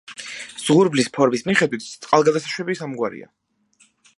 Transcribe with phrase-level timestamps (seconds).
[0.61, 3.29] ზღურბლის ფორმის მიხედვით წყალგადასაშვები სამგვარია.